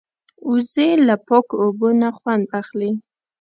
وزې 0.49 0.89
له 1.07 1.15
پاکو 1.27 1.55
اوبو 1.63 1.87
نه 2.01 2.09
خوند 2.17 2.43
اخلي 2.59 2.91